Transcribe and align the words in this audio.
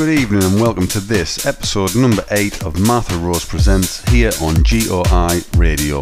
good 0.00 0.18
evening 0.18 0.42
and 0.42 0.58
welcome 0.58 0.86
to 0.86 0.98
this 0.98 1.44
episode 1.44 1.94
number 1.94 2.24
8 2.30 2.64
of 2.64 2.80
Martha 2.80 3.14
Rose 3.18 3.44
Presents 3.44 4.02
here 4.08 4.30
on 4.40 4.54
GOI 4.62 5.42
Radio. 5.58 6.00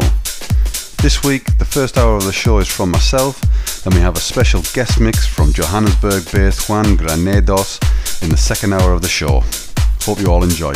This 1.01 1.21
week, 1.21 1.57
the 1.57 1.65
first 1.65 1.97
hour 1.97 2.15
of 2.15 2.23
the 2.23 2.31
show 2.31 2.59
is 2.59 2.69
from 2.69 2.91
myself, 2.91 3.41
then 3.83 3.93
we 3.93 3.99
have 3.99 4.15
a 4.15 4.21
special 4.21 4.61
guest 4.73 5.01
mix 5.01 5.27
from 5.27 5.51
Johannesburg 5.51 6.31
based 6.31 6.69
Juan 6.69 6.95
Granados 6.95 7.77
in 8.21 8.29
the 8.29 8.37
second 8.37 8.71
hour 8.71 8.93
of 8.93 9.01
the 9.01 9.09
show. 9.09 9.43
Hope 10.03 10.21
you 10.21 10.27
all 10.27 10.45
enjoy. 10.45 10.75